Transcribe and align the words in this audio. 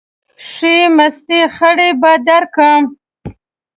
ښې 0.47 0.75
مستې 0.95 1.39
خرې 1.55 1.89
به 2.01 2.13
درکم. 2.25 2.83